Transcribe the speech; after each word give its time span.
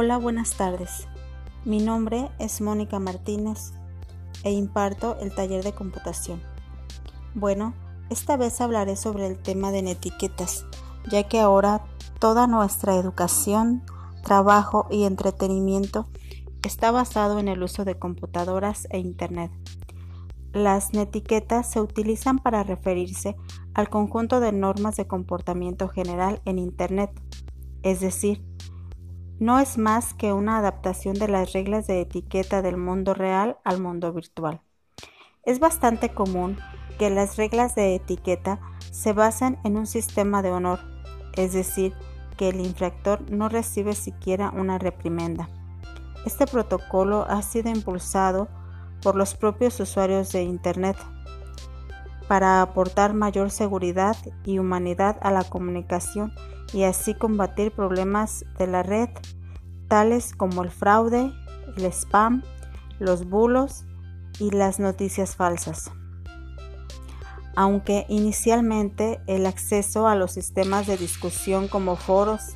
Hola, 0.00 0.16
buenas 0.16 0.52
tardes. 0.52 1.08
Mi 1.64 1.80
nombre 1.80 2.30
es 2.38 2.60
Mónica 2.60 3.00
Martínez 3.00 3.72
e 4.44 4.52
imparto 4.52 5.18
el 5.18 5.34
taller 5.34 5.64
de 5.64 5.72
computación. 5.72 6.40
Bueno, 7.34 7.74
esta 8.08 8.36
vez 8.36 8.60
hablaré 8.60 8.94
sobre 8.94 9.26
el 9.26 9.36
tema 9.42 9.72
de 9.72 9.80
etiquetas, 9.80 10.66
ya 11.10 11.24
que 11.24 11.40
ahora 11.40 11.82
toda 12.20 12.46
nuestra 12.46 12.94
educación, 12.94 13.82
trabajo 14.22 14.86
y 14.88 15.02
entretenimiento 15.02 16.06
está 16.62 16.92
basado 16.92 17.40
en 17.40 17.48
el 17.48 17.60
uso 17.64 17.84
de 17.84 17.98
computadoras 17.98 18.86
e 18.90 18.98
Internet. 18.98 19.50
Las 20.52 20.92
netiquetas 20.92 21.72
se 21.72 21.80
utilizan 21.80 22.38
para 22.38 22.62
referirse 22.62 23.34
al 23.74 23.88
conjunto 23.88 24.38
de 24.38 24.52
normas 24.52 24.94
de 24.94 25.08
comportamiento 25.08 25.88
general 25.88 26.40
en 26.44 26.60
Internet, 26.60 27.10
es 27.82 27.98
decir, 27.98 28.46
no 29.38 29.58
es 29.60 29.78
más 29.78 30.14
que 30.14 30.32
una 30.32 30.58
adaptación 30.58 31.14
de 31.14 31.28
las 31.28 31.52
reglas 31.52 31.86
de 31.86 32.00
etiqueta 32.00 32.62
del 32.62 32.76
mundo 32.76 33.14
real 33.14 33.58
al 33.64 33.80
mundo 33.80 34.12
virtual. 34.12 34.60
Es 35.44 35.60
bastante 35.60 36.08
común 36.10 36.58
que 36.98 37.10
las 37.10 37.36
reglas 37.36 37.74
de 37.74 37.94
etiqueta 37.94 38.60
se 38.90 39.12
basen 39.12 39.58
en 39.64 39.76
un 39.76 39.86
sistema 39.86 40.42
de 40.42 40.50
honor, 40.50 40.80
es 41.34 41.52
decir, 41.52 41.94
que 42.36 42.48
el 42.48 42.60
infractor 42.60 43.30
no 43.30 43.48
recibe 43.48 43.94
siquiera 43.94 44.50
una 44.50 44.78
reprimenda. 44.78 45.48
Este 46.26 46.46
protocolo 46.46 47.24
ha 47.28 47.42
sido 47.42 47.70
impulsado 47.70 48.48
por 49.02 49.14
los 49.14 49.34
propios 49.34 49.78
usuarios 49.78 50.32
de 50.32 50.42
Internet 50.42 50.96
para 52.26 52.60
aportar 52.60 53.14
mayor 53.14 53.50
seguridad 53.50 54.16
y 54.44 54.58
humanidad 54.58 55.16
a 55.22 55.30
la 55.30 55.44
comunicación 55.44 56.32
y 56.72 56.82
así 56.82 57.14
combatir 57.14 57.72
problemas 57.72 58.44
de 58.58 58.66
la 58.66 58.82
red, 58.82 59.08
tales 59.88 60.34
como 60.34 60.62
el 60.62 60.70
fraude, 60.70 61.32
el 61.76 61.84
spam, 61.86 62.42
los 62.98 63.28
bulos 63.28 63.84
y 64.38 64.50
las 64.50 64.78
noticias 64.78 65.36
falsas. 65.36 65.90
Aunque 67.56 68.06
inicialmente 68.08 69.20
el 69.26 69.46
acceso 69.46 70.06
a 70.06 70.14
los 70.14 70.32
sistemas 70.32 70.86
de 70.86 70.96
discusión 70.96 71.66
como 71.66 71.96
foros, 71.96 72.54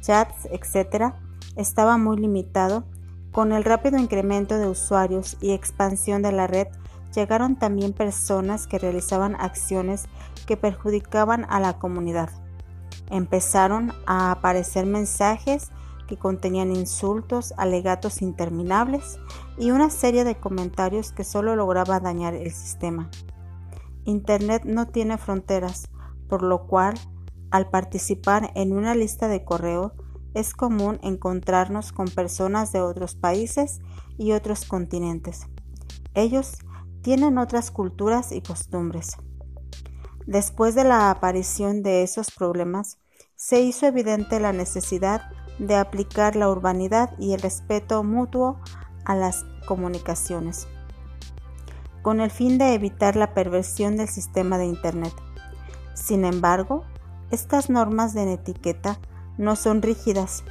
chats, 0.00 0.46
etc., 0.50 1.14
estaba 1.56 1.96
muy 1.96 2.18
limitado, 2.18 2.84
con 3.32 3.52
el 3.52 3.64
rápido 3.64 3.98
incremento 3.98 4.58
de 4.58 4.66
usuarios 4.66 5.36
y 5.40 5.52
expansión 5.52 6.22
de 6.22 6.30
la 6.30 6.46
red, 6.46 6.68
llegaron 7.14 7.56
también 7.56 7.92
personas 7.92 8.66
que 8.66 8.78
realizaban 8.78 9.34
acciones 9.36 10.06
que 10.46 10.56
perjudicaban 10.56 11.46
a 11.48 11.58
la 11.58 11.78
comunidad. 11.78 12.30
Empezaron 13.10 13.92
a 14.06 14.30
aparecer 14.30 14.86
mensajes 14.86 15.70
que 16.06 16.18
contenían 16.18 16.74
insultos, 16.74 17.54
alegatos 17.56 18.22
interminables 18.22 19.18
y 19.58 19.70
una 19.70 19.90
serie 19.90 20.24
de 20.24 20.38
comentarios 20.38 21.12
que 21.12 21.24
solo 21.24 21.56
lograba 21.56 22.00
dañar 22.00 22.34
el 22.34 22.50
sistema. 22.50 23.10
Internet 24.04 24.64
no 24.64 24.86
tiene 24.86 25.18
fronteras, 25.18 25.88
por 26.28 26.42
lo 26.42 26.66
cual, 26.66 26.94
al 27.50 27.70
participar 27.70 28.50
en 28.54 28.72
una 28.72 28.94
lista 28.94 29.28
de 29.28 29.44
correo, 29.44 29.94
es 30.34 30.52
común 30.52 30.98
encontrarnos 31.02 31.92
con 31.92 32.08
personas 32.08 32.72
de 32.72 32.80
otros 32.80 33.14
países 33.14 33.80
y 34.18 34.32
otros 34.32 34.64
continentes. 34.64 35.46
Ellos 36.14 36.58
tienen 37.02 37.38
otras 37.38 37.70
culturas 37.70 38.32
y 38.32 38.42
costumbres. 38.42 39.16
Después 40.26 40.74
de 40.74 40.84
la 40.84 41.10
aparición 41.10 41.82
de 41.82 42.02
esos 42.02 42.30
problemas, 42.30 42.98
se 43.36 43.60
hizo 43.60 43.86
evidente 43.86 44.40
la 44.40 44.52
necesidad 44.52 45.22
de 45.58 45.76
aplicar 45.76 46.36
la 46.36 46.48
urbanidad 46.48 47.10
y 47.18 47.32
el 47.32 47.40
respeto 47.40 48.02
mutuo 48.02 48.58
a 49.04 49.14
las 49.14 49.44
comunicaciones, 49.66 50.66
con 52.02 52.20
el 52.20 52.30
fin 52.30 52.58
de 52.58 52.74
evitar 52.74 53.16
la 53.16 53.34
perversión 53.34 53.96
del 53.96 54.08
sistema 54.08 54.58
de 54.58 54.66
Internet. 54.66 55.14
Sin 55.94 56.24
embargo, 56.24 56.84
estas 57.30 57.70
normas 57.70 58.14
de 58.14 58.32
etiqueta 58.32 58.98
no 59.38 59.56
son 59.56 59.82
rígidas, 59.82 60.44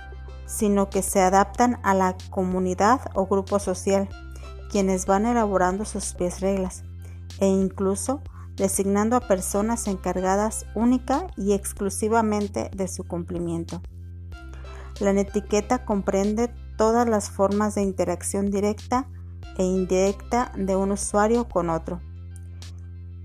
sino 0.46 0.90
que 0.90 1.02
se 1.02 1.22
adaptan 1.22 1.80
a 1.84 1.94
la 1.94 2.16
comunidad 2.30 3.02
o 3.14 3.26
grupo 3.26 3.60
social, 3.60 4.10
quienes 4.70 5.06
van 5.06 5.26
elaborando 5.26 5.86
sus 5.86 6.14
pies 6.14 6.42
reglas 6.42 6.84
e 7.40 7.48
incluso 7.48 8.22
designando 8.56 9.16
a 9.16 9.28
personas 9.28 9.88
encargadas 9.88 10.66
única 10.76 11.28
y 11.38 11.54
exclusivamente 11.54 12.70
de 12.76 12.88
su 12.88 13.04
cumplimiento. 13.04 13.82
La 15.04 15.12
etiqueta 15.12 15.84
comprende 15.84 16.48
todas 16.78 17.10
las 17.10 17.30
formas 17.30 17.76
de 17.76 17.82
interacción 17.82 18.50
directa 18.52 19.06
e 19.58 19.64
indirecta 19.66 20.54
de 20.56 20.78
un 20.78 20.94
usuario 20.94 21.50
con 21.50 21.70
otro. 21.70 22.00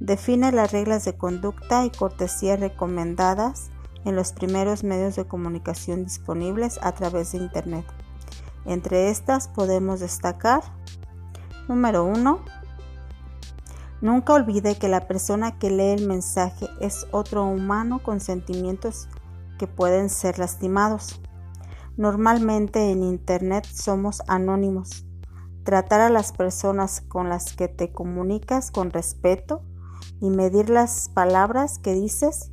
Define 0.01 0.51
las 0.51 0.73
reglas 0.73 1.05
de 1.05 1.17
conducta 1.17 1.85
y 1.85 1.91
cortesía 1.91 2.57
recomendadas 2.57 3.71
en 4.05 4.17
los 4.17 4.33
primeros 4.33 4.83
medios 4.83 5.15
de 5.15 5.29
comunicación 5.29 6.03
disponibles 6.03 6.81
a 6.83 6.91
través 6.97 7.31
de 7.31 7.39
Internet. 7.39 7.85
Entre 8.65 9.09
estas 9.09 9.47
podemos 9.47 10.01
destacar, 10.01 10.65
número 11.69 12.05
1, 12.05 12.41
nunca 14.01 14.33
olvide 14.33 14.77
que 14.77 14.89
la 14.89 15.07
persona 15.07 15.61
que 15.61 15.71
lee 15.71 15.93
el 15.93 16.09
mensaje 16.09 16.67
es 16.81 17.07
otro 17.13 17.45
humano 17.45 18.03
con 18.03 18.19
sentimientos 18.19 19.07
que 19.61 19.69
pueden 19.69 20.11
ser 20.11 20.41
lastimados. 20.41 21.21
Normalmente 21.99 22.93
en 22.93 23.03
Internet 23.03 23.67
somos 23.67 24.23
anónimos. 24.29 25.05
Tratar 25.65 26.01
a 26.01 26.11
las 26.11 26.31
personas 26.31 27.01
con 27.01 27.29
las 27.29 27.57
que 27.57 27.67
te 27.67 27.91
comunicas 27.91 28.71
con 28.71 28.93
respeto 28.93 29.63
y 30.21 30.31
medir 30.31 30.71
las 30.71 31.09
palabras 31.09 31.81
que 31.81 31.95
dices 31.95 32.53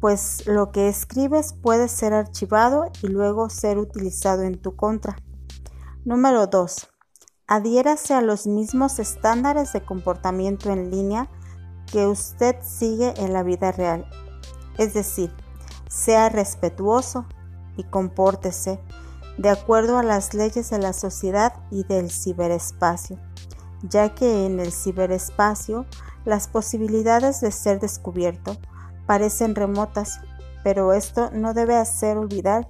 pues 0.00 0.46
lo 0.46 0.70
que 0.70 0.88
escribes 0.88 1.54
puede 1.54 1.88
ser 1.88 2.12
archivado 2.12 2.90
y 3.02 3.06
luego 3.06 3.48
ser 3.48 3.78
utilizado 3.78 4.42
en 4.42 4.60
tu 4.60 4.76
contra. 4.76 5.16
Número 6.04 6.46
2. 6.46 6.90
Adhiérase 7.46 8.12
a 8.12 8.20
los 8.20 8.46
mismos 8.46 8.98
estándares 8.98 9.72
de 9.72 9.82
comportamiento 9.82 10.70
en 10.70 10.90
línea 10.90 11.30
que 11.90 12.06
usted 12.06 12.56
sigue 12.60 13.14
en 13.16 13.32
la 13.32 13.44
vida 13.44 13.72
real. 13.72 14.04
Es 14.76 14.92
decir, 14.92 15.32
sea 15.88 16.28
respetuoso 16.28 17.24
y 17.76 17.84
compórtese 17.84 18.80
de 19.38 19.48
acuerdo 19.48 19.98
a 19.98 20.02
las 20.02 20.34
leyes 20.34 20.70
de 20.70 20.78
la 20.78 20.92
sociedad 20.92 21.54
y 21.70 21.84
del 21.84 22.10
ciberespacio, 22.10 23.18
ya 23.82 24.14
que 24.14 24.46
en 24.46 24.60
el 24.60 24.72
ciberespacio 24.72 25.86
las 26.24 26.48
posibilidades 26.48 27.40
de 27.40 27.50
ser 27.50 27.80
descubierto 27.80 28.56
parecen 29.06 29.54
remotas, 29.54 30.20
pero 30.62 30.92
esto 30.92 31.30
no 31.32 31.54
debe 31.54 31.76
hacer 31.76 32.16
olvidar 32.16 32.68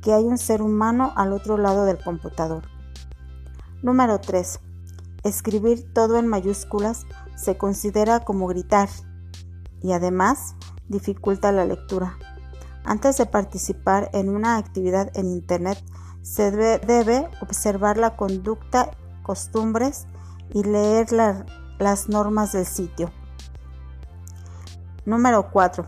que 0.00 0.12
hay 0.12 0.24
un 0.24 0.38
ser 0.38 0.62
humano 0.62 1.12
al 1.16 1.32
otro 1.32 1.58
lado 1.58 1.84
del 1.84 2.02
computador. 2.02 2.64
Número 3.82 4.20
3. 4.20 4.60
Escribir 5.24 5.92
todo 5.92 6.18
en 6.18 6.26
mayúsculas 6.26 7.06
se 7.36 7.56
considera 7.56 8.20
como 8.20 8.46
gritar 8.46 8.88
y 9.82 9.92
además 9.92 10.54
dificulta 10.88 11.52
la 11.52 11.64
lectura. 11.64 12.18
Antes 12.84 13.16
de 13.16 13.26
participar 13.26 14.10
en 14.12 14.28
una 14.28 14.56
actividad 14.56 15.10
en 15.16 15.30
Internet, 15.30 15.82
se 16.22 16.50
debe, 16.50 17.28
observar 17.40 17.96
la 17.96 18.16
conducta, 18.16 18.90
costumbres 19.22 20.06
y 20.52 20.62
leer 20.62 21.12
las 21.12 22.08
normas 22.08 22.52
del 22.52 22.66
sitio. 22.66 23.10
Número 25.06 25.50
4. 25.50 25.86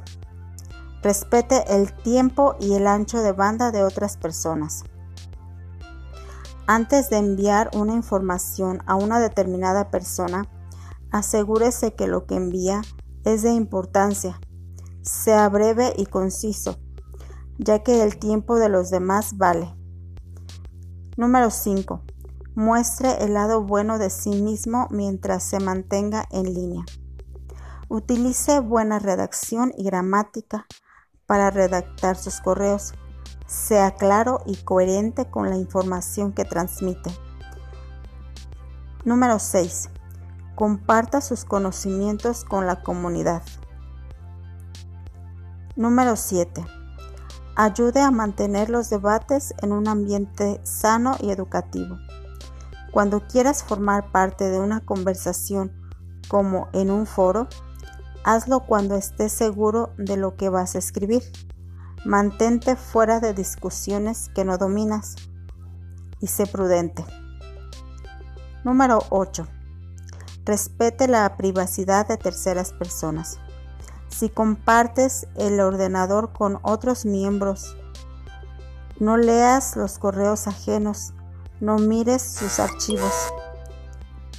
Respete 1.02 1.64
el 1.68 1.92
tiempo 1.92 2.56
y 2.60 2.74
el 2.74 2.86
ancho 2.86 3.22
de 3.22 3.32
banda 3.32 3.70
de 3.70 3.82
otras 3.82 4.16
personas. 4.16 4.84
Antes 6.66 7.10
de 7.10 7.18
enviar 7.18 7.70
una 7.74 7.94
información 7.94 8.82
a 8.86 8.96
una 8.96 9.20
determinada 9.20 9.90
persona, 9.90 10.48
asegúrese 11.12 11.94
que 11.94 12.08
lo 12.08 12.26
que 12.26 12.34
envía 12.34 12.82
es 13.24 13.42
de 13.42 13.52
importancia, 13.52 14.40
sea 15.02 15.48
breve 15.48 15.92
y 15.96 16.06
conciso, 16.06 16.78
ya 17.58 17.82
que 17.82 18.02
el 18.02 18.18
tiempo 18.18 18.58
de 18.58 18.68
los 18.68 18.90
demás 18.90 19.36
vale. 19.36 19.74
Número 21.16 21.50
5. 21.50 22.02
Muestre 22.54 23.22
el 23.24 23.34
lado 23.34 23.62
bueno 23.62 23.98
de 23.98 24.10
sí 24.10 24.30
mismo 24.30 24.88
mientras 24.90 25.42
se 25.42 25.60
mantenga 25.60 26.26
en 26.30 26.52
línea. 26.54 26.84
Utilice 27.88 28.60
buena 28.60 28.98
redacción 28.98 29.72
y 29.76 29.84
gramática 29.84 30.66
para 31.26 31.50
redactar 31.50 32.16
sus 32.16 32.40
correos. 32.40 32.94
Sea 33.46 33.92
claro 33.92 34.40
y 34.44 34.56
coherente 34.56 35.30
con 35.30 35.50
la 35.50 35.56
información 35.56 36.32
que 36.32 36.44
transmite. 36.44 37.10
Número 39.04 39.38
6. 39.38 39.90
Comparta 40.56 41.20
sus 41.20 41.44
conocimientos 41.44 42.44
con 42.44 42.66
la 42.66 42.82
comunidad. 42.82 43.42
Número 45.76 46.16
7. 46.16 46.64
Ayude 47.58 48.02
a 48.02 48.10
mantener 48.10 48.68
los 48.68 48.90
debates 48.90 49.54
en 49.62 49.72
un 49.72 49.88
ambiente 49.88 50.60
sano 50.62 51.16
y 51.20 51.30
educativo. 51.30 51.96
Cuando 52.92 53.26
quieras 53.26 53.64
formar 53.64 54.12
parte 54.12 54.50
de 54.50 54.60
una 54.60 54.80
conversación 54.80 55.72
como 56.28 56.68
en 56.74 56.90
un 56.90 57.06
foro, 57.06 57.48
hazlo 58.24 58.60
cuando 58.60 58.94
estés 58.94 59.32
seguro 59.32 59.94
de 59.96 60.18
lo 60.18 60.36
que 60.36 60.50
vas 60.50 60.74
a 60.74 60.78
escribir. 60.80 61.22
Mantente 62.04 62.76
fuera 62.76 63.20
de 63.20 63.32
discusiones 63.32 64.28
que 64.34 64.44
no 64.44 64.58
dominas 64.58 65.16
y 66.20 66.26
sé 66.26 66.46
prudente. 66.46 67.06
Número 68.64 68.98
8. 69.08 69.46
Respete 70.44 71.08
la 71.08 71.38
privacidad 71.38 72.06
de 72.06 72.18
terceras 72.18 72.74
personas. 72.74 73.38
Si 74.16 74.28
compartes 74.28 75.26
el 75.34 75.60
ordenador 75.60 76.32
con 76.32 76.58
otros 76.62 77.04
miembros, 77.04 77.76
no 78.98 79.16
leas 79.16 79.76
los 79.76 79.98
correos 79.98 80.46
ajenos 80.46 81.12
no 81.60 81.78
mires 81.78 82.22
sus 82.22 82.60
archivos. 82.60 83.12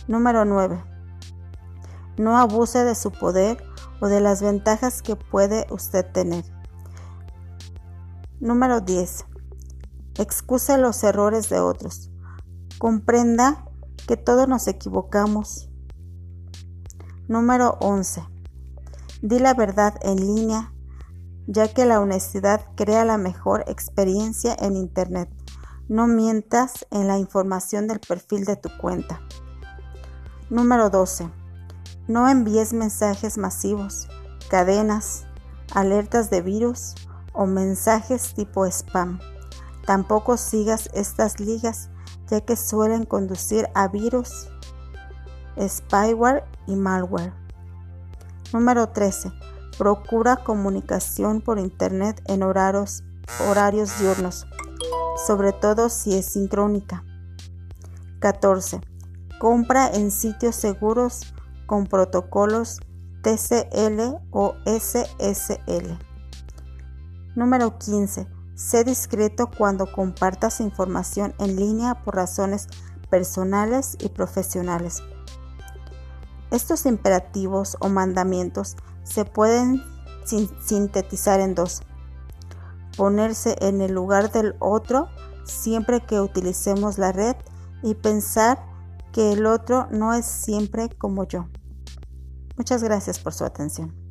Número 0.07 0.45
9. 0.45 0.83
No 2.18 2.38
abuse 2.38 2.83
de 2.83 2.94
su 2.94 3.12
poder 3.12 3.63
o 4.01 4.07
de 4.07 4.21
las 4.21 4.44
ventajas 4.44 5.01
que 5.01 5.15
puede 5.15 5.65
usted 5.71 6.06
tener. 6.12 6.45
Número 8.39 8.81
10. 8.81 9.25
Excuse 10.19 10.77
los 10.77 11.03
errores 11.03 11.50
de 11.50 11.59
otros. 11.59 12.12
Comprenda 12.77 13.65
que 14.07 14.15
todos 14.15 14.47
nos 14.47 14.68
equivocamos. 14.68 15.71
Número 17.27 17.77
11. 17.81 18.36
Di 19.21 19.39
la 19.39 19.53
verdad 19.53 19.95
en 20.01 20.17
línea, 20.17 20.73
ya 21.47 21.73
que 21.73 21.85
la 21.85 21.99
honestidad 21.99 22.61
crea 22.75 23.05
la 23.05 23.17
mejor 23.17 23.63
experiencia 23.67 24.55
en 24.59 24.75
Internet. 24.75 25.29
No 25.87 26.07
mientas 26.07 26.85
en 26.91 27.07
la 27.07 27.17
información 27.17 27.87
del 27.87 27.99
perfil 27.99 28.45
de 28.45 28.57
tu 28.57 28.69
cuenta. 28.77 29.21
Número 30.49 30.89
12. 30.89 31.29
No 32.07 32.29
envíes 32.29 32.73
mensajes 32.73 33.37
masivos, 33.37 34.07
cadenas, 34.49 35.25
alertas 35.73 36.29
de 36.29 36.41
virus 36.41 36.95
o 37.33 37.45
mensajes 37.45 38.33
tipo 38.33 38.65
spam. 38.65 39.19
Tampoco 39.85 40.37
sigas 40.37 40.89
estas 40.93 41.39
ligas 41.39 41.89
ya 42.29 42.41
que 42.41 42.55
suelen 42.55 43.05
conducir 43.05 43.67
a 43.73 43.87
virus, 43.87 44.49
spyware 45.57 46.43
y 46.67 46.75
malware. 46.75 47.46
Número 48.53 48.89
13. 48.89 49.31
Procura 49.77 50.38
comunicación 50.38 51.41
por 51.41 51.59
Internet 51.59 52.21
en 52.27 52.44
horarios, 52.44 53.03
diurnos 53.99 54.47
sobre 55.17 55.51
todo 55.51 55.89
si 55.89 56.15
es 56.15 56.25
sincrónica. 56.25 57.03
14. 58.19 58.81
Compra 59.39 59.89
en 59.94 60.11
sitios 60.11 60.55
seguros 60.55 61.33
con 61.65 61.85
protocolos 61.85 62.79
TCL 63.23 64.17
o 64.31 64.55
SSL. 64.65 65.97
Número 67.35 67.77
15. 67.77 68.27
Sé 68.55 68.83
discreto 68.83 69.49
cuando 69.55 69.91
compartas 69.91 70.59
información 70.61 71.35
en 71.39 71.55
línea 71.55 72.03
por 72.03 72.15
razones 72.15 72.67
personales 73.09 73.97
y 73.99 74.09
profesionales. 74.09 75.03
Estos 76.51 76.85
imperativos 76.85 77.77
o 77.79 77.89
mandamientos 77.89 78.77
se 79.03 79.25
pueden 79.25 79.81
sintetizar 80.25 81.39
en 81.39 81.55
dos 81.55 81.81
ponerse 82.97 83.55
en 83.61 83.79
el 83.79 83.94
lugar 83.94 84.31
del 84.31 84.55
otro 84.59 85.07
siempre 85.45 86.01
que 86.01 86.19
utilicemos 86.19 86.97
la 86.97 87.13
red 87.13 87.35
y 87.83 87.94
pensar 87.94 88.59
que 89.13 89.31
el 89.31 89.45
otro 89.45 89.88
no 89.91 90.13
es 90.13 90.25
siempre 90.25 90.89
como 90.89 91.23
yo. 91.25 91.47
Muchas 92.57 92.83
gracias 92.83 93.19
por 93.19 93.33
su 93.33 93.45
atención. 93.45 94.06